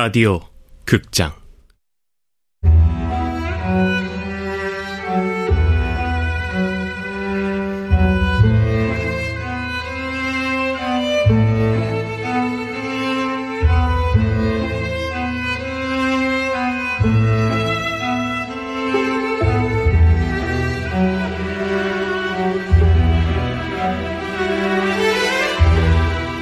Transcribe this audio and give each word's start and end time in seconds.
라디오 0.00 0.38
극장. 0.84 1.32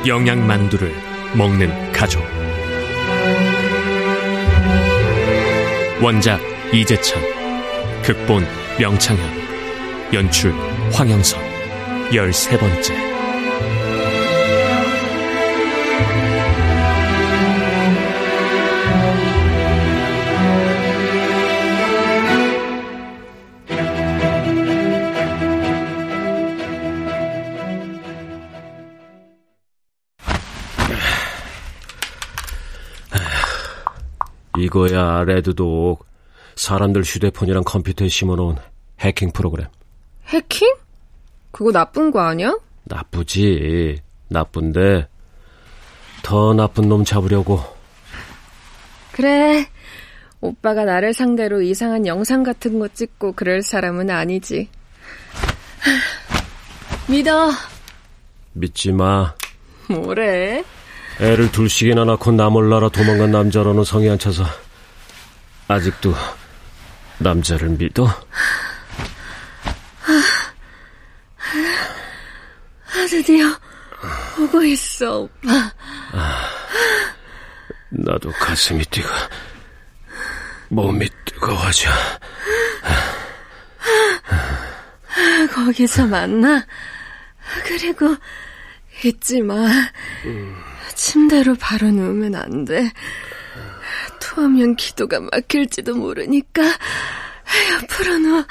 영양만두를 0.06 0.92
먹는 1.34 1.92
가족 1.92 2.35
원작 6.02 6.38
이재찬 6.74 7.23
극본 8.02 8.46
명창현 8.78 9.18
연출 10.12 10.52
황영선. 10.92 11.41
열세 12.14 12.59
번째 12.59 13.15
이거야, 34.77 35.24
레드독. 35.24 36.05
사람들 36.55 37.02
휴대폰이랑 37.02 37.65
컴퓨터에 37.65 38.09
심어놓은 38.09 38.57
해킹 39.01 39.30
프로그램. 39.32 39.69
해킹? 40.27 40.74
그거 41.51 41.73
나쁜 41.73 42.10
거 42.10 42.21
아니야? 42.21 42.59
나쁘지. 42.85 44.02
나쁜데, 44.29 45.09
더 46.23 46.52
나쁜 46.52 46.91
놈 46.91 47.04
잡으려고. 47.04 47.60
그래. 49.13 49.66
오빠가 50.43 50.85
나를 50.85 51.15
상대로 51.15 51.63
이상한 51.63 52.07
영상 52.07 52.43
같은 52.43 52.79
거 52.79 52.87
찍고 52.88 53.32
그럴 53.32 53.63
사람은 53.63 54.10
아니지. 54.10 54.69
믿어. 57.09 57.51
믿지 58.52 58.93
마. 58.93 59.35
뭐래? 59.88 60.63
애를 61.19 61.51
둘씩이나 61.51 62.04
낳고 62.04 62.32
나 62.32 62.51
몰라라 62.51 62.91
도망간 62.91 63.30
남자로는 63.30 63.85
성이 63.85 64.10
안 64.10 64.19
차서 64.19 64.44
아직도 65.69 66.14
남자를 67.19 67.70
믿어? 67.70 68.06
아, 72.86 73.06
드디어 73.08 73.47
오고 74.38 74.62
있어, 74.64 75.20
오빠. 75.20 75.72
아, 76.12 76.50
나도 77.91 78.31
가슴이 78.32 78.84
뛰고 78.86 79.08
몸이 80.69 81.08
뜨거워져. 81.25 81.91
거기서 85.53 86.06
만나? 86.06 86.64
그리고 87.64 88.14
잊지 89.04 89.42
마. 89.42 89.54
음. 90.24 90.56
침대로 90.94 91.54
바로 91.56 91.91
누우면 91.91 92.34
안 92.34 92.64
돼. 92.64 92.91
토하면 94.21 94.77
기도가 94.77 95.21
막힐지도 95.21 95.94
모르니까 95.94 96.62
옆으로 97.72 98.19
누워. 98.19 98.44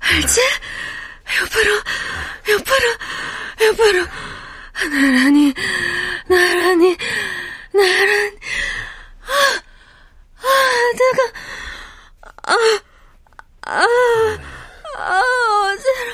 알지? 0.00 0.40
옆으로, 1.40 1.70
옆으로, 2.48 2.86
옆으로. 3.62 4.06
나란히, 4.90 5.54
나란히, 6.28 6.96
나란히. 7.72 8.38
아, 9.26 9.32
아, 10.42 10.46
내가, 10.98 11.20
아, 12.44 12.54
아, 13.62 13.86
아, 14.98 15.22
어지러, 15.72 16.08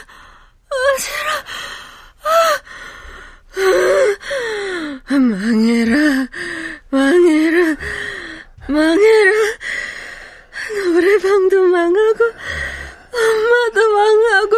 어지러, 0.71 1.29
아. 2.25 2.63
망해라, 5.11 5.95
망해라, 6.91 7.77
망해라. 8.69 9.33
노래방도 10.87 11.63
망하고, 11.67 12.25
엄마도 13.13 13.79
망하고, 13.93 14.57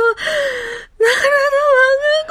나라도 1.00 1.56
망하고, 1.74 2.30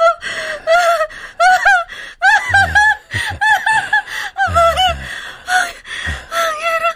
망해라, 6.34 6.86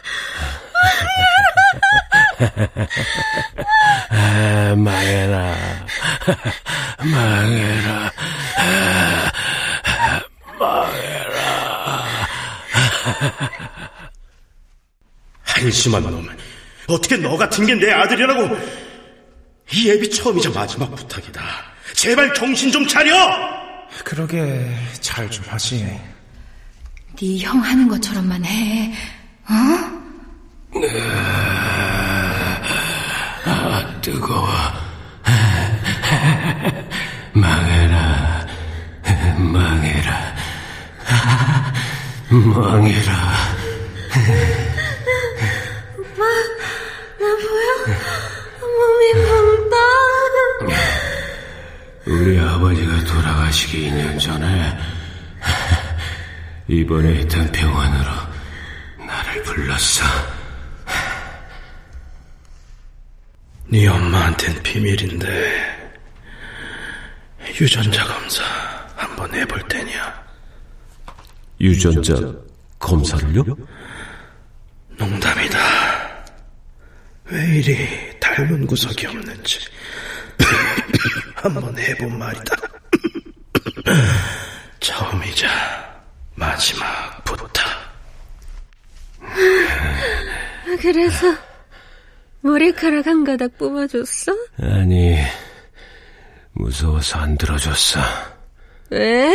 망해라, 4.89 5.39
망해라. 7.13 8.13
한심한 15.45 16.03
놈. 16.03 16.29
어떻게 16.87 17.17
너 17.17 17.37
같은 17.37 17.67
게 17.67 17.75
내 17.75 17.91
아들이라고? 17.93 18.57
이 19.73 19.91
애비 19.91 20.11
처음이자 20.11 20.51
마지막 20.51 20.95
부탁이다. 20.95 21.43
제발 21.95 22.33
정신 22.35 22.71
좀 22.73 22.87
차려! 22.87 23.59
그러게 24.05 24.75
잘 25.01 25.29
좀 25.31 25.45
하지. 25.49 25.85
네 27.21 27.39
형 27.41 27.59
하는 27.59 27.89
것처럼만 27.89 28.45
해. 28.45 28.93
어? 29.49 29.53
아, 33.45 34.01
뜨거워. 34.01 34.49
망해라. 37.33 38.47
망해라. 39.39 40.35
망해라. 42.31 43.13
우리 52.05 52.39
아버지가 52.39 53.05
돌아가시기 53.05 53.91
2년 53.91 54.19
전에 54.21 54.79
이번에 56.67 57.21
있던 57.21 57.51
병원으로 57.53 58.11
나를 59.07 59.43
불렀어. 59.43 60.05
네 63.71 63.87
엄마한텐 63.87 64.63
비밀인데 64.63 65.79
유전자 67.61 68.05
검사 68.05 68.43
한번 68.97 69.33
해볼 69.35 69.63
테냐? 69.69 70.28
유전자 71.61 72.15
검사를요? 72.79 73.45
농담이다. 74.97 75.59
왜 77.27 77.59
이리 77.59 78.19
닮은 78.21 78.67
구석이 78.67 79.07
없는지 79.07 79.59
한번 81.35 81.77
해본 81.79 82.19
말이다. 82.19 82.57
처음이자 84.81 85.49
마지막 86.35 87.25
부탁. 87.25 87.65
그래서 90.81 91.27
머리카락 92.41 93.07
한 93.07 93.25
가닥 93.25 93.59
뽑아줬어? 93.59 94.33
아니, 94.63 95.19
무서워서 96.53 97.19
안 97.19 97.37
들어줬어. 97.37 98.01
왜? 98.91 99.31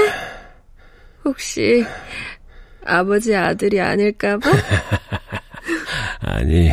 혹시 1.25 1.85
아버지 2.85 3.35
아들이 3.35 3.79
아닐까봐? 3.79 4.49
아니, 6.21 6.71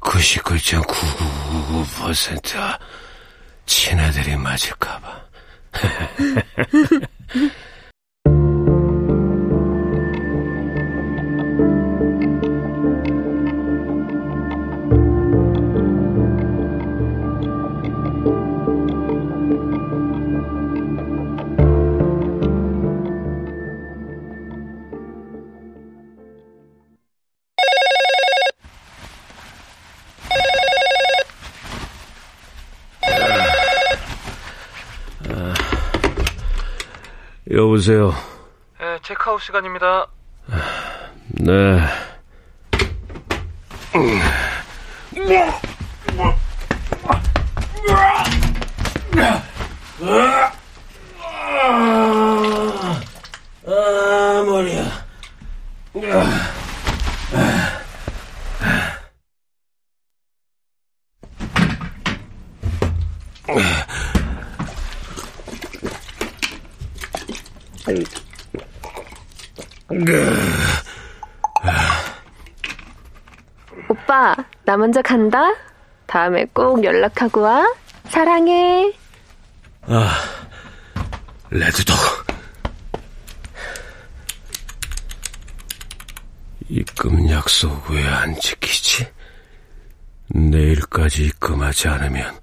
99.999% 0.00 2.78
친아들이 3.66 4.36
맞을까봐. 4.36 5.22
여보세요. 37.52 38.14
네, 38.80 38.98
체크아웃 39.02 39.42
시간입니다. 39.42 40.06
네. 41.38 41.80
아, 53.66 54.44
머리야. 54.46 55.02
오빠, 73.88 74.34
나 74.72 74.76
먼저 74.78 75.02
간다. 75.02 75.54
다음에 76.06 76.46
꼭 76.54 76.82
연락하고 76.82 77.42
와. 77.42 77.62
사랑해. 78.08 78.90
아, 79.82 80.14
레드도. 81.50 81.92
입금 86.70 87.28
약속 87.28 87.90
왜 87.90 88.02
안 88.02 88.34
지키지? 88.40 89.06
내일까지 90.28 91.24
입금하지 91.26 91.88
않으면 91.88 92.40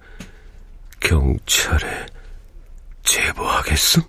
경찰에 0.99 2.05
제보하겠음? 3.05 4.03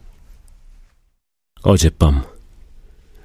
어젯밤 1.63 2.23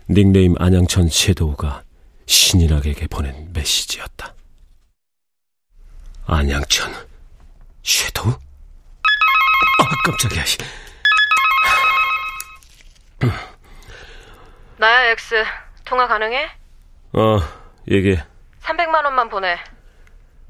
닉네임 0.09 0.55
안양천 0.57 1.09
섀도우가 1.09 1.83
신인학에게 2.27 3.07
보낸 3.07 3.51
메시지였다. 3.51 4.34
안양천 6.27 6.91
섀도우? 7.83 8.31
아, 8.31 9.85
깜짝이야. 10.05 10.43
나야 14.77 15.11
ex 15.11 15.43
통화 15.85 16.07
가능해? 16.07 16.49
어, 17.13 17.37
얘기해. 17.89 18.23
300만 18.63 19.05
원만 19.05 19.29
보내. 19.29 19.57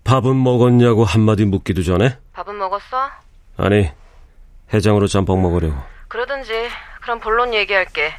밥은 0.05 0.41
먹었냐고 0.41 1.03
한마디 1.03 1.45
묻기도 1.45 1.83
전에? 1.83 2.17
밥은 2.33 2.57
먹었어? 2.57 3.09
아니, 3.57 3.91
해장으로 4.73 5.07
짬뽕 5.07 5.41
먹으려고. 5.41 5.75
그러든지 6.07 6.69
그럼 7.01 7.19
본론 7.19 7.53
얘기할게. 7.53 8.13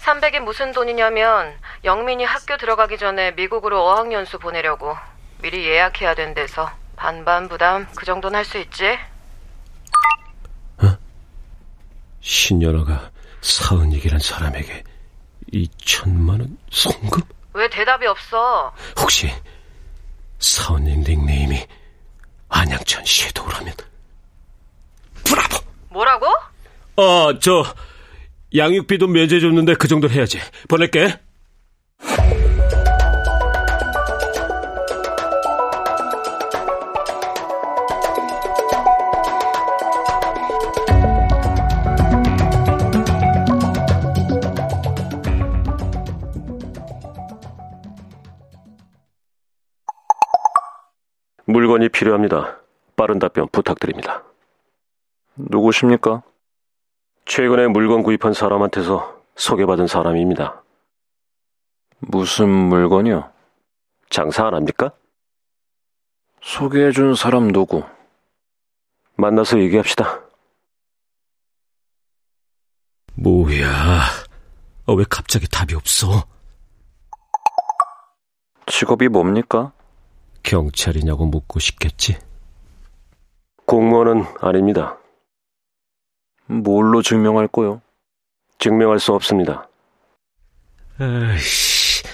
300이 0.00 0.40
무슨 0.40 0.72
돈이냐면 0.72 1.54
영민이 1.84 2.24
학교 2.24 2.56
들어가기 2.56 2.98
전에 2.98 3.32
미국으로 3.32 3.82
어학연수 3.84 4.38
보내려고 4.38 4.96
미리 5.42 5.66
예약해야 5.66 6.14
된대서 6.14 6.70
반반 7.04 7.48
부담 7.48 7.86
그 7.96 8.04
정도는 8.06 8.38
할 8.38 8.44
수 8.44 8.58
있지? 8.58 8.84
어? 10.82 10.96
신연아가 12.20 13.10
사은익이란 13.42 14.18
사람에게 14.20 14.82
2천만 15.52 16.40
원 16.40 16.58
송금? 16.70 17.20
왜 17.54 17.68
대답이 17.68 18.06
없어? 18.06 18.74
혹시 18.98 19.30
사은익 20.38 21.00
닉네임이 21.00 21.66
안양천 22.48 23.04
섀도우라면 23.04 23.74
브라보! 25.24 25.58
뭐라고? 25.90 26.26
아, 26.96 27.38
저 27.40 27.64
양육비도 28.56 29.06
면제해줬는데 29.08 29.74
그 29.74 29.88
정도 29.88 30.08
해야지. 30.08 30.40
보낼게. 30.68 31.18
필요합니다. 51.94 52.58
빠른 52.96 53.18
답변 53.18 53.48
부탁드립니다. 53.48 54.24
누구십니까? 55.36 56.22
최근에 57.24 57.68
물건 57.68 58.02
구입한 58.02 58.34
사람한테서 58.34 59.22
소개받은 59.36 59.86
사람입니다. 59.86 60.62
무슨 62.00 62.48
물건이요? 62.48 63.32
장사 64.10 64.46
안 64.46 64.54
합니까? 64.54 64.90
소개해준 66.42 67.14
사람 67.14 67.50
누구? 67.52 67.84
만나서 69.16 69.60
얘기합시다. 69.60 70.20
뭐야? 73.14 74.02
어, 74.86 74.94
왜 74.94 75.04
갑자기 75.08 75.46
답이 75.48 75.74
없어? 75.76 76.26
직업이 78.66 79.08
뭡니까? 79.08 79.72
경찰이냐고 80.44 81.26
묻고 81.26 81.58
싶겠지? 81.58 82.18
공무원은 83.66 84.24
아닙니다. 84.40 84.98
뭘로 86.46 87.02
증명할 87.02 87.48
거요? 87.48 87.80
증명할 88.58 89.00
수 89.00 89.12
없습니다. 89.14 89.68
아이씨, 91.00 92.04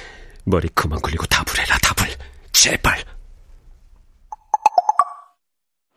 머리 0.44 0.68
그만 0.68 1.00
굴리고 1.00 1.26
답을 1.26 1.46
해라, 1.58 1.76
답을. 1.82 2.10
제발. 2.52 2.98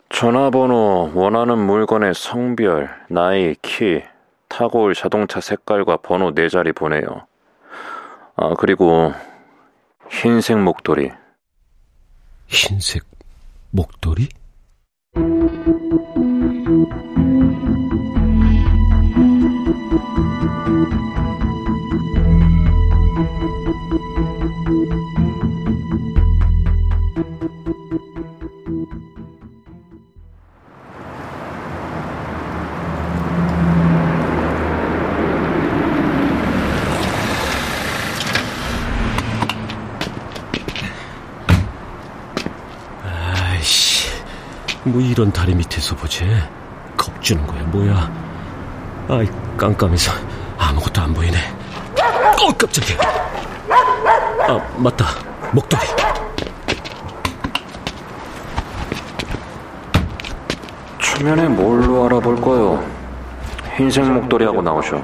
전화번호, 0.09 1.11
원하는 1.13 1.57
물건의 1.59 2.13
성별, 2.13 2.89
나이, 3.09 3.55
키, 3.61 4.03
타고 4.47 4.83
올 4.83 4.95
자동차 4.95 5.39
색깔과 5.39 5.97
번호 5.97 6.33
네 6.33 6.49
자리 6.49 6.71
보내요. 6.71 7.27
아, 8.35 8.53
그리고 8.55 9.13
흰색 10.09 10.59
목도리. 10.59 11.11
흰색 12.53 13.03
목도리? 13.71 14.29
이런 45.13 45.31
다리 45.31 45.53
밑에서 45.53 45.95
보지? 45.95 46.25
겁주는 46.97 47.45
거야, 47.45 47.61
뭐야? 47.65 48.11
아이, 49.07 49.27
깜깜해서 49.55 50.11
아무것도 50.57 51.01
안 51.01 51.13
보이네. 51.13 51.37
어, 52.41 52.51
깜짝이야. 52.57 52.97
아, 54.47 54.73
맞다. 54.75 55.05
목도리. 55.51 55.83
초면에 60.97 61.47
뭘로 61.47 62.05
알아볼 62.07 62.41
거요? 62.41 62.83
흰색 63.77 64.03
목도리하고 64.11 64.63
나오셔. 64.63 64.99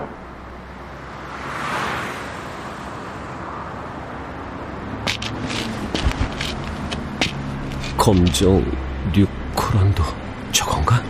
검정 7.96 8.66
뉴 9.14 9.28
코란도 9.70 10.04
저건가? 10.52 11.04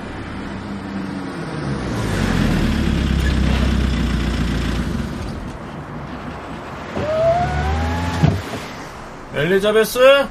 엘리자베스? 9.34 10.28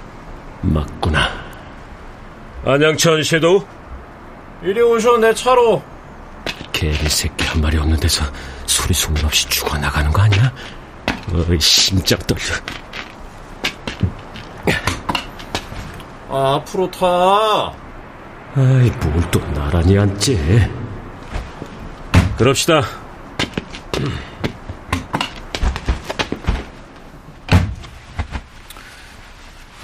맞구나. 0.60 1.30
안양천 2.66 3.22
섀도우? 3.22 3.64
이리 4.62 4.82
오셔, 4.82 5.16
내 5.16 5.32
차로. 5.32 5.82
개미 6.72 7.08
새끼 7.08 7.46
한 7.46 7.62
마리 7.62 7.78
없는 7.78 7.98
데서 7.98 8.24
소리 8.66 8.92
소문 8.92 9.24
없이 9.24 9.48
죽어나가는 9.48 10.12
거 10.12 10.20
아니야? 10.20 10.52
어이, 11.32 11.58
심장 11.58 12.18
떨려. 12.20 12.42
아, 16.28 16.56
앞으로 16.56 16.90
타. 16.90 17.87
아이, 18.54 18.90
뭘 18.90 19.30
또 19.30 19.40
나란히 19.52 19.98
앉지? 19.98 20.38
그럽시다. 22.36 22.82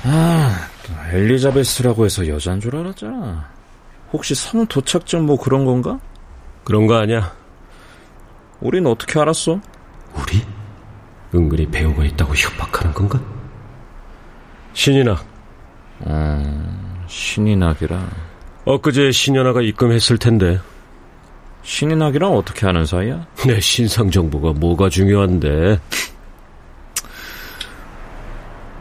아, 0.05 0.69
엘리자베스라고 1.13 2.05
해서 2.05 2.27
여자인 2.29 2.61
줄 2.61 2.77
알았잖아. 2.77 3.49
혹시 4.13 4.35
섬 4.35 4.67
도착점 4.67 5.27
뭐 5.27 5.37
그런 5.39 5.65
건가? 5.65 5.99
그런 6.65 6.87
거 6.87 6.97
아니야. 6.97 7.33
우린 8.61 8.87
어떻게 8.87 9.19
알았어? 9.19 9.61
우리? 10.15 10.43
은근히 11.35 11.67
배우가 11.67 12.05
있다고 12.05 12.35
협박하는 12.35 12.95
건가? 12.95 13.21
신인학. 14.73 15.25
음, 16.07 17.05
신인학이라. 17.09 18.07
엊그제 18.65 19.13
신현아가 19.13 19.61
입금했을 19.63 20.19
텐데. 20.19 20.59
신인학이랑 21.63 22.33
어떻게 22.37 22.67
하는 22.67 22.87
사이야? 22.87 23.27
내 23.47 23.61
신상 23.61 24.11
정보가 24.11 24.53
뭐가 24.55 24.89
중요한데. 24.89 25.79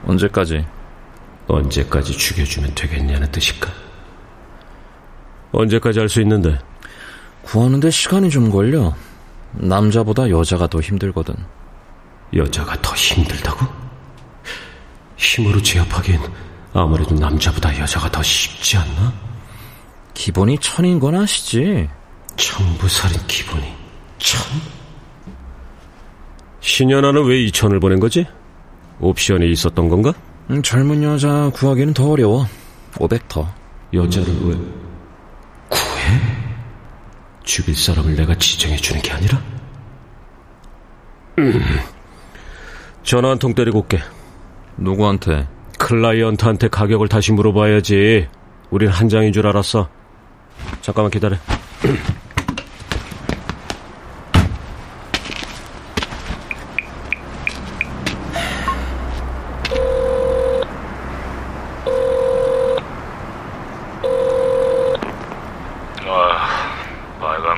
언제까지? 0.06 0.66
언제까지 1.48 2.14
죽여주면 2.14 2.74
되겠냐는 2.76 3.30
뜻일까? 3.32 3.70
언제까지 5.52 6.00
할 6.00 6.10
수 6.10 6.22
있는데? 6.22 6.58
구하는데 7.44 7.90
시간이 7.90 8.30
좀 8.30 8.50
걸려. 8.50 8.94
남자보다 9.54 10.30
여자가 10.30 10.68
더 10.68 10.80
힘들거든. 10.80 11.36
여자가 12.34 12.82
더 12.82 12.96
힘들다고? 12.96 13.66
힘으로 15.16 15.62
제압하기엔 15.62 16.20
아무래도 16.74 17.14
남자보다 17.16 17.78
여자가 17.80 18.10
더 18.10 18.24
쉽지 18.24 18.78
않나? 18.78 19.14
기본이 20.14 20.58
천인 20.60 21.00
건 21.00 21.16
아시지? 21.16 21.90
청부살인 22.36 23.20
기본이 23.28 23.74
천? 24.18 24.42
신현아는 26.62 27.26
왜 27.26 27.42
이천을 27.44 27.80
보낸 27.80 28.00
거지? 28.00 28.26
옵션이 29.00 29.52
있었던 29.52 29.90
건가? 29.90 30.14
음, 30.50 30.62
젊은 30.62 31.04
여자 31.04 31.50
구하기는 31.54 31.94
더 31.94 32.12
어려워. 32.12 32.48
500 33.00 33.28
더. 33.28 33.54
여자를 33.94 34.28
왜 34.46 34.56
구해? 35.70 36.22
죽일 37.44 37.76
사람을 37.76 38.16
내가 38.16 38.36
지정해 38.36 38.76
주는 38.78 39.02
게 39.02 39.12
아니라? 39.12 39.42
음. 41.40 41.62
전화 43.04 43.30
한 43.32 43.40
통 43.40 43.54
때리고 43.54 43.80
올게. 43.80 44.00
누구한테? 44.78 45.48
클라이언트한테 45.80 46.70
가격을 46.70 47.10
다시 47.10 47.32
물어봐야지. 47.34 48.28
우린 48.70 48.90
한 48.90 49.10
장인 49.10 49.34
줄 49.34 49.46
알았어. 49.48 49.90
잠깐만 50.82 51.12
기다려. 51.12 51.38
아, 66.06 66.76
빨간 67.20 67.58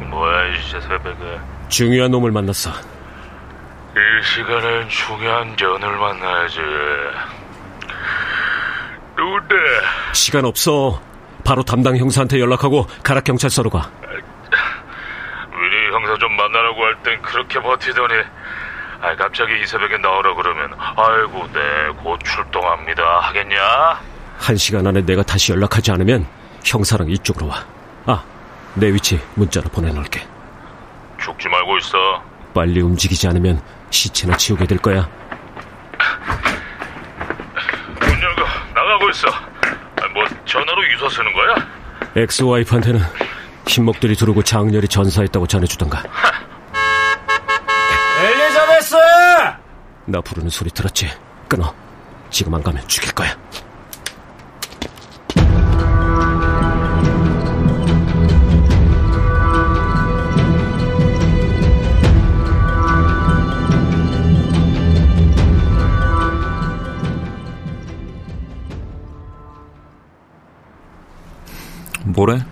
눈. 0.00 0.10
뭐야, 0.10 0.46
이제 0.48 0.80
새벽에. 0.80 1.38
중요한 1.68 2.10
놈을 2.10 2.30
만났어. 2.30 2.70
이 2.70 4.24
시간엔 4.34 4.88
중요한 4.88 5.56
연을 5.60 5.96
만나야지. 5.96 6.58
누군데? 9.16 9.54
시간 10.12 10.44
없어. 10.44 11.00
바로 11.48 11.62
담당 11.62 11.96
형사한테 11.96 12.38
연락하고 12.40 12.86
가락 13.02 13.24
경찰서로 13.24 13.70
가. 13.70 13.90
미리 15.50 15.90
형사 15.94 16.14
좀 16.18 16.30
만나라고 16.36 16.84
할 16.84 16.94
땐 17.02 17.22
그렇게 17.22 17.58
버티더니, 17.58 18.12
아 19.00 19.16
갑자기 19.16 19.58
이 19.62 19.66
새벽에 19.66 19.96
나오라 19.96 20.34
그러면, 20.34 20.70
아이고, 20.78 21.48
네, 21.54 21.60
곧 22.04 22.20
출동합니다. 22.22 23.02
하겠냐? 23.20 23.56
한 24.38 24.56
시간 24.58 24.86
안에 24.86 25.00
내가 25.06 25.22
다시 25.22 25.52
연락하지 25.52 25.90
않으면 25.92 26.26
형사랑 26.66 27.08
이쪽으로 27.08 27.46
와. 27.48 27.64
아, 28.04 28.22
내 28.74 28.88
위치 28.92 29.18
문자로 29.34 29.70
보내놓을게. 29.70 30.20
죽지 31.18 31.48
말고 31.48 31.78
있어. 31.78 32.22
빨리 32.52 32.82
움직이지 32.82 33.26
않으면 33.26 33.62
시체나 33.88 34.36
치우게 34.36 34.66
될 34.66 34.76
거야. 34.76 35.08
문 38.00 38.22
열고 38.22 38.42
나가고 38.74 39.08
있어. 39.10 39.28
전화로 40.48 40.90
유서 40.90 41.08
쓰는 41.10 41.32
거야? 41.32 41.54
ex-wife한테는 42.16 43.00
신목들이 43.66 44.16
두르고 44.16 44.42
장렬히 44.42 44.88
전사했다고 44.88 45.46
전해주던가. 45.46 46.02
엘리자베스! 48.22 48.96
나 50.06 50.20
부르는 50.22 50.48
소리 50.48 50.70
들었지? 50.70 51.08
끊어. 51.48 51.74
지금 52.30 52.54
안 52.54 52.62
가면 52.62 52.86
죽일 52.88 53.12
거야. 53.12 53.36
뭐래? 72.18 72.44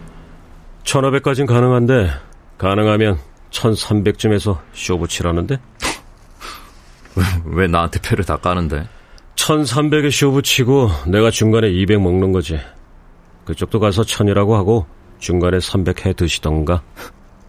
1500까진 0.85 1.45
가능한데 1.45 2.09
가능하면 2.57 3.19
1300쯤에서 3.51 4.61
쇼 4.73 4.97
붙이라는데? 4.97 5.59
왜 7.47 7.67
나한테 7.67 7.99
표를 7.99 8.25
다 8.25 8.37
까는데? 8.37 8.89
1300에 9.35 10.13
쇼 10.13 10.31
붙이고 10.31 10.89
내가 11.09 11.33
중간에 11.33 11.69
200 11.69 12.01
먹는 12.01 12.31
거지. 12.31 12.61
그쪽도 13.45 13.81
가서 13.81 14.03
1000이라고 14.03 14.53
하고 14.53 14.87
중간에 15.19 15.59
300 15.59 16.07
해 16.07 16.13
드시던가. 16.13 16.85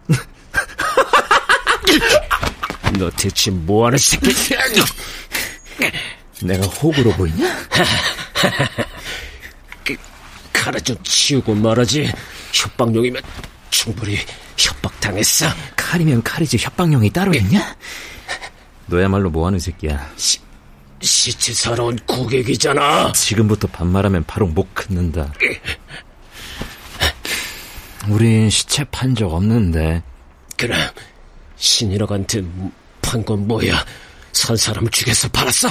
너 2.98 3.08
대체 3.10 3.52
뭐하는 3.52 3.96
새끼야? 3.96 4.58
내가 6.42 6.66
호구로 6.66 7.12
보이냐? 7.12 7.46
가라 10.58 10.78
좀 10.80 10.96
치우고 11.02 11.54
말하지. 11.54 12.10
협박용이면 12.52 13.22
충분히 13.70 14.18
협박당했어. 14.56 15.46
칼이면 15.76 16.22
칼이지 16.22 16.56
협박용이 16.58 17.10
따로 17.10 17.32
있냐? 17.34 17.76
너야말로 18.86 19.30
뭐하는 19.30 19.58
새끼야? 19.58 20.10
시체 21.00 21.52
사러 21.54 21.84
온 21.84 21.96
고객이잖아. 22.06 23.12
지금부터 23.12 23.68
반말하면 23.68 24.24
바로 24.26 24.46
목 24.46 24.74
긋는다. 24.74 25.32
우린 28.08 28.48
시체 28.50 28.84
판 28.84 29.14
적 29.14 29.32
없는데. 29.32 30.02
그럼 30.56 30.78
신일학한테 31.56 32.42
판 33.02 33.24
건 33.24 33.46
뭐야? 33.46 33.84
산 34.32 34.56
사람을 34.56 34.90
죽여서 34.90 35.28
팔았어? 35.28 35.68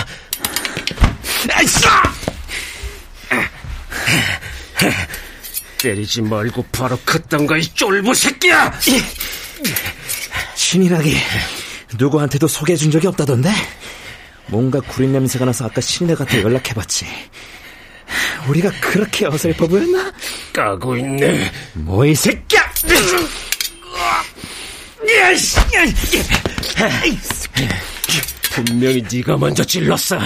아이싸! 1.52 1.90
때리지 5.80 6.22
말고 6.24 6.64
바로 6.72 6.98
그딴 7.06 7.46
거이 7.46 7.62
쫄보 7.74 8.14
새끼야! 8.14 8.80
신이라기 10.56 11.16
누구한테도 11.98 12.48
소개해준 12.48 12.92
적이 12.92 13.08
없다던데? 13.08 13.52
뭔가 14.48 14.80
구린 14.82 15.14
냄새가 15.14 15.46
나서 15.46 15.66
아까 15.66 15.82
신이라한테 15.82 16.42
연락해봤지. 16.42 17.06
우리가 18.48 18.72
그렇게 18.82 19.26
어설퍼 19.28 19.68
보였나? 19.68 20.12
까고 20.54 20.98
있네. 20.98 21.52
뭐 21.74 22.06
이 22.06 22.16
새끼야! 22.16 22.72
분명히 28.52 29.04
네가 29.12 29.38
먼저 29.38 29.64
찔렀어. 29.64 30.20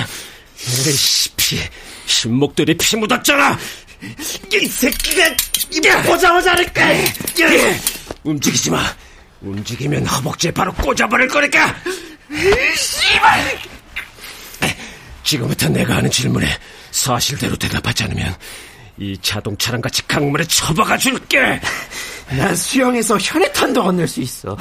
에이씨, 0.87 1.29
피, 1.35 1.57
신목들이 2.05 2.77
피 2.77 2.95
묻었잖아. 2.97 3.57
이 4.01 4.65
새끼가 4.67 6.01
보자마자 6.03 6.53
할까? 6.53 6.87
움직이지 8.23 8.69
마. 8.71 8.83
움직이면 9.41 10.05
허벅지에 10.05 10.51
바로 10.51 10.73
꽂아버릴 10.73 11.27
거니까. 11.27 11.75
씨발! 12.75 13.59
지금부터 15.23 15.69
내가 15.69 15.97
하는 15.97 16.09
질문에 16.09 16.47
사실대로 16.91 17.55
대답하지 17.55 18.03
않으면 18.03 18.35
이 18.97 19.17
자동차랑 19.21 19.81
같이 19.81 20.05
강물에 20.07 20.43
처박아 20.45 20.97
줄게. 20.97 21.59
난 22.29 22.55
수영해서 22.55 23.17
혈액탄도 23.17 23.81
얻을 23.83 24.07
수 24.07 24.21
있어. 24.21 24.57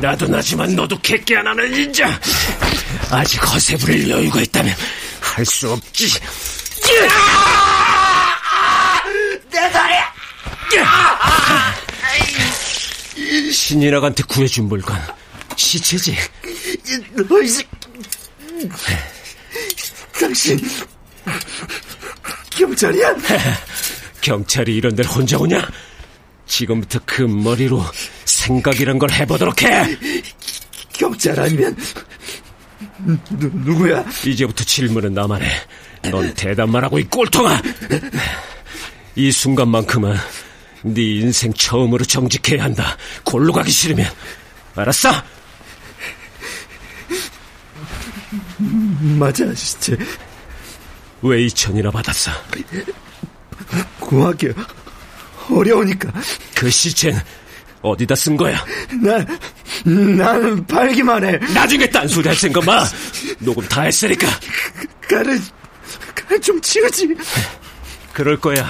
나도 0.00 0.26
나지만 0.28 0.74
너도 0.74 0.98
개끼 1.00 1.34
하나는 1.34 1.72
인자. 1.74 2.20
아직 3.10 3.38
허세 3.50 3.76
부릴 3.76 4.08
여유가 4.10 4.40
있다면 4.40 4.74
할 5.36 5.44
수 5.44 5.70
없지. 5.70 6.08
내 9.50 9.70
다리! 9.70 9.94
신인학한테 13.52 14.22
구해준 14.22 14.66
물건 14.68 14.98
시체지. 15.56 16.16
너이 17.28 17.48
새끼. 17.48 17.68
당신 20.18 20.58
경찰이야? 22.50 23.14
경찰이 24.22 24.74
이런 24.74 24.96
데를 24.96 25.10
혼자 25.10 25.36
오냐? 25.36 25.68
지금부터 26.46 26.98
그 27.04 27.20
머리로 27.22 27.84
생각이란 28.24 28.98
걸 28.98 29.10
해보도록 29.10 29.62
해. 29.64 29.98
경찰 30.94 31.38
아니면 31.38 31.76
누, 32.98 33.18
누구야? 33.38 34.04
이제부터 34.26 34.64
질문은 34.64 35.14
나만 35.14 35.42
해. 35.42 35.50
넌 36.10 36.32
대답만 36.34 36.84
하고 36.84 36.98
이 36.98 37.04
꼴통아. 37.04 37.62
이 39.14 39.32
순간만큼은 39.32 40.14
네 40.82 41.02
인생 41.02 41.52
처음으로 41.52 42.04
정직해야 42.04 42.64
한다. 42.64 42.96
골로 43.24 43.52
가기 43.52 43.70
싫으면 43.70 44.06
알았어? 44.74 45.10
맞아, 49.18 49.54
시체. 49.54 49.96
왜 51.22 51.46
2천이나 51.46 51.90
받았어? 51.90 52.30
구하기 54.00 54.50
어려우니까. 55.50 56.12
그 56.54 56.70
시체는 56.70 57.20
어디다 57.90 58.14
쓴 58.16 58.36
거야? 58.36 58.64
나, 59.00 59.24
나는 59.84 60.66
팔기만 60.66 61.24
해. 61.24 61.38
나중에 61.54 61.88
딴소리 61.88 62.26
할 62.28 62.36
생각 62.36 62.64
마. 62.64 62.84
녹음 63.38 63.66
다 63.68 63.82
했으니까. 63.82 64.26
가를, 65.08 65.40
가를 66.14 66.40
좀 66.40 66.60
치우지. 66.60 67.08
그럴 68.12 68.38
거야. 68.38 68.66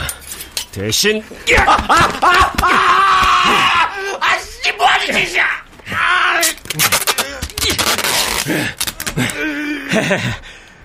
대신. 0.72 1.22
아, 1.66 1.72
아, 1.72 1.94
아, 2.20 2.52
아! 2.62 3.88
아 4.20 4.38
씨, 4.38 4.72
뭐 4.72 4.86
하는 4.86 5.06
짓이야! 5.06 5.46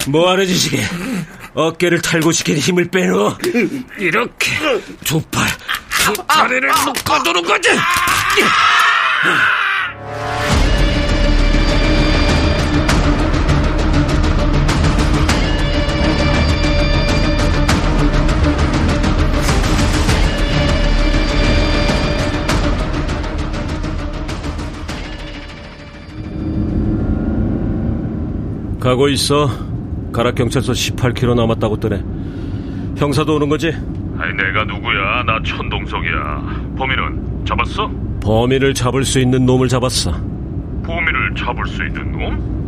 뭐 0.08 0.32
하는 0.32 0.48
짓이게? 0.48 0.84
어깨를 1.54 2.02
탈고 2.02 2.32
시킨 2.32 2.58
힘을 2.58 2.86
빼놓어. 2.86 3.38
이렇게 4.00 4.52
두 5.04 5.22
팔, 5.24 5.46
두 6.04 6.14
다리를 6.28 6.70
묶어두는 6.86 7.44
거지. 7.44 7.70
가고 28.80 29.08
있어. 29.10 29.48
가락 30.12 30.36
경찰서 30.36 30.74
18km 30.74 31.36
남았다고 31.36 31.80
뜨네. 31.80 32.04
형사도 32.98 33.36
오는 33.36 33.48
거지? 33.48 33.72
아니 34.22 34.36
내가 34.36 34.64
누구야? 34.66 35.24
나 35.24 35.42
천동석이야. 35.44 36.76
범인은 36.78 37.44
잡았어? 37.48 37.90
범인을 38.22 38.76
잡을 38.76 39.04
수 39.04 39.20
있는 39.20 39.48
놈을 39.48 39.68
잡았어. 39.68 40.12
범인을 40.12 41.34
잡을 41.36 41.66
수 41.66 41.84
있는 41.84 42.12
놈? 42.12 42.62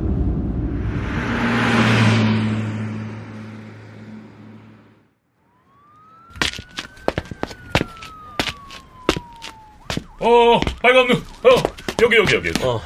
어, 10.19 10.59
빨간 10.81 11.05
눈. 11.07 11.17
어, 11.17 11.63
여기 12.01 12.15
여기 12.17 12.35
여기. 12.35 12.49
어. 12.63 12.81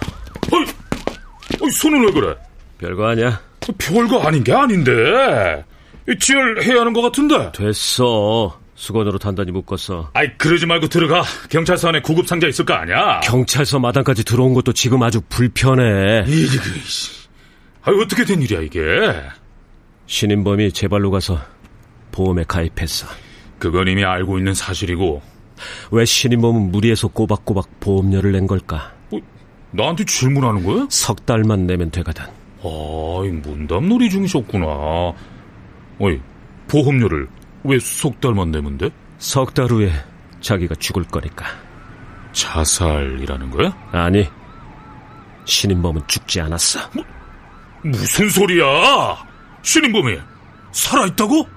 어이, 0.51 0.65
어이 1.61 1.71
손은 1.71 2.05
왜 2.05 2.11
그래? 2.11 2.35
별거 2.79 3.07
아니야. 3.07 3.39
별거 3.77 4.19
아닌 4.27 4.43
게 4.43 4.53
아닌데. 4.53 5.63
지혈해야 6.15 6.79
하는 6.79 6.93
것 6.93 7.01
같은데. 7.01 7.51
됐어. 7.53 8.59
수건으로 8.75 9.17
단단히 9.17 9.51
묶었어. 9.51 10.11
아이, 10.13 10.37
그러지 10.37 10.67
말고 10.67 10.87
들어가. 10.87 11.23
경찰서 11.49 11.89
안에 11.89 12.01
구급 12.01 12.27
상자 12.27 12.47
있을 12.47 12.63
거 12.63 12.73
아니야? 12.75 13.19
경찰서 13.21 13.79
마당까지 13.79 14.23
들어온 14.23 14.53
것도 14.53 14.71
지금 14.73 15.01
아주 15.01 15.19
불편해. 15.27 16.23
이게, 16.27 16.57
아 17.81 17.91
어떻게 17.91 18.23
된 18.23 18.41
일이야, 18.41 18.61
이게? 18.61 18.79
신인범이 20.05 20.71
제 20.73 20.87
발로 20.87 21.09
가서 21.11 21.39
보험에 22.11 22.43
가입했어. 22.47 23.07
그건 23.57 23.87
이미 23.87 24.03
알고 24.05 24.37
있는 24.37 24.53
사실이고. 24.53 25.21
왜 25.89 26.05
신인범은 26.05 26.71
무리해서 26.71 27.07
꼬박꼬박 27.07 27.79
보험료를 27.79 28.31
낸 28.31 28.45
걸까? 28.45 28.93
어, 29.11 29.17
나한테 29.71 30.05
질문하는 30.05 30.63
거야? 30.63 30.85
석 30.91 31.25
달만 31.25 31.65
내면 31.65 31.89
되거든. 31.89 32.25
아이, 32.63 33.29
문담놀이 33.29 34.09
중이셨구나. 34.11 34.67
어이, 35.99 36.19
보험료를 36.67 37.27
왜석 37.63 38.19
달만 38.21 38.51
내면 38.51 38.77
돼? 38.77 38.89
석달 39.17 39.65
후에 39.67 39.91
자기가 40.41 40.75
죽을 40.75 41.03
거니까. 41.03 41.45
자살이라는 42.31 43.49
거야? 43.51 43.75
아니, 43.91 44.27
신인범은 45.45 46.03
죽지 46.07 46.41
않았어. 46.41 46.79
뭐, 46.93 47.03
무슨 47.83 48.29
소리야? 48.29 48.65
신인범이 49.63 50.19
살아있다고? 50.71 51.47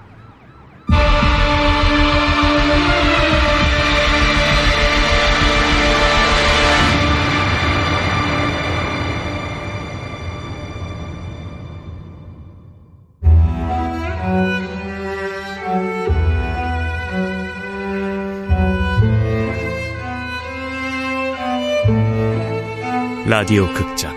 라디오 23.41 23.65
극장. 23.73 24.15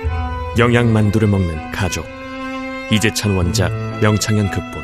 영양만두를 0.58 1.26
먹는 1.28 1.70
가족. 1.70 2.04
이재찬 2.92 3.34
원작 3.34 3.72
명창현 4.02 4.50
극본 4.50 4.82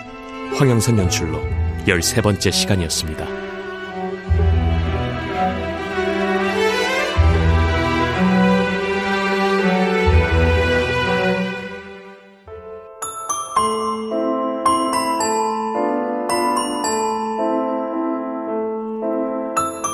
황영선 0.57 0.99
연출로 0.99 1.43
13번째 1.85 2.51
시간이었습니다. 2.51 3.27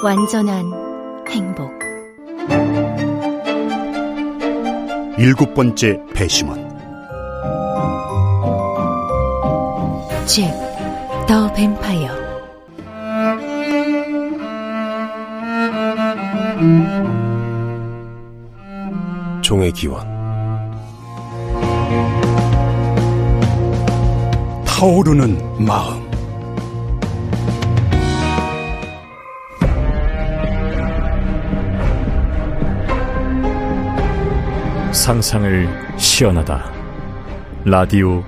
완전한 0.04 1.26
행복 1.28 1.75
일곱 5.18 5.54
번째 5.54 5.98
배심원. 6.14 6.58
잭, 10.26 10.52
더 11.26 11.50
뱀파이어. 11.54 12.10
종의 19.40 19.72
기원. 19.72 20.06
타오르는 24.66 25.64
마음 25.64 26.05
상상을 35.06 35.68
시연하다. 35.98 36.72
라디오 37.64 38.24